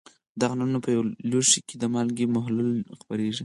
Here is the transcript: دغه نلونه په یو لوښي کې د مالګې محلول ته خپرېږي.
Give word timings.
دغه 0.41 0.53
نلونه 0.59 0.79
په 0.85 0.89
یو 0.95 1.03
لوښي 1.29 1.61
کې 1.67 1.75
د 1.79 1.83
مالګې 1.93 2.25
محلول 2.35 2.69
ته 2.87 2.93
خپرېږي. 3.01 3.39